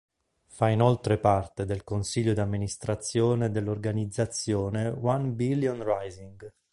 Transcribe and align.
Fa 0.47 0.69
inoltre 0.69 1.19
parte 1.19 1.63
del 1.63 1.83
CdA 1.83 2.33
dell'organizzazione 3.49 4.87
One 4.87 5.27
Billion 5.29 5.83
Rising. 5.85 6.51